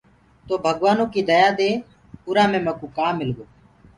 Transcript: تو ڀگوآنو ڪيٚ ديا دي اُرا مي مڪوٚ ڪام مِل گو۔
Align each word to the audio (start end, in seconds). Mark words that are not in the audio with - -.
تو 0.47 0.53
ڀگوآنو 0.63 1.05
ڪيٚ 1.13 1.27
ديا 1.29 1.47
دي 1.59 1.71
اُرا 2.27 2.43
مي 2.51 2.59
مڪوٚ 2.67 2.93
ڪام 2.97 3.11
مِل 3.19 3.29
گو۔ 3.37 3.45